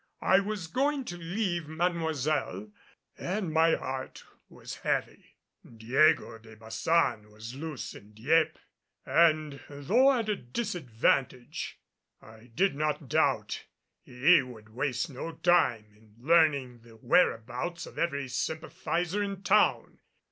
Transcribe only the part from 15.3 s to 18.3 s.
time in learning the whereabouts of every